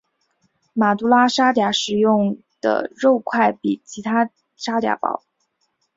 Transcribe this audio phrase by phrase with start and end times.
[0.73, 5.21] 马都拉沙嗲使用的肉块比其他沙嗲薄。